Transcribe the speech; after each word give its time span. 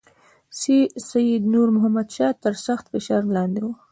سید 1.07 1.43
نور 1.53 1.67
محمد 1.75 2.07
شاه 2.15 2.33
تر 2.43 2.53
سخت 2.65 2.85
فشار 2.93 3.21
لاندې 3.37 3.59
وو. 3.63 3.71